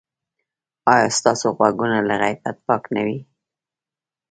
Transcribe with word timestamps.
ایا 0.93 1.07
ستاسو 1.17 1.47
غوږونه 1.57 1.97
له 2.07 2.15
غیبت 2.21 2.55
پاک 2.65 2.83
نه 2.95 3.01
دي؟ 3.07 3.17